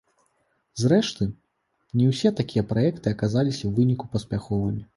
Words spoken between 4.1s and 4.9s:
паспяховымі.